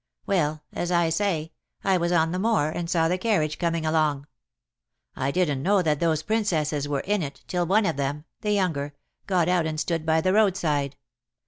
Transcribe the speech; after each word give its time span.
Well, 0.25 0.63
as 0.73 0.91
I 0.91 1.09
say, 1.09 1.51
I 1.83 1.97
was 1.97 2.11
on 2.11 2.31
the 2.31 2.39
moor 2.39 2.69
and 2.69 2.89
saw 2.89 3.07
the 3.07 3.19
carriage 3.19 3.59
coming 3.59 3.85
along. 3.85 4.25
I 5.15 5.29
didn't 5.29 5.61
know 5.61 5.83
that 5.83 5.99
those 5.99 6.23
Princesses 6.23 6.87
were 6.87 7.01
in 7.01 7.21
it 7.21 7.43
till 7.47 7.67
one 7.67 7.85
of 7.85 7.97
them 7.97 8.25
the 8.39 8.51
younger 8.51 8.93
got 9.27 9.47
out 9.47 9.67
and 9.67 9.79
stood 9.79 10.03
by 10.03 10.19
the 10.19 10.33
roadside. 10.33 10.95